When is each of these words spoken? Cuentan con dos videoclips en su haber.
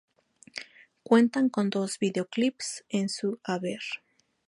Cuentan 1.03 1.49
con 1.49 1.69
dos 1.69 1.99
videoclips 1.99 2.85
en 2.89 3.07
su 3.07 3.39
haber. 3.43 3.81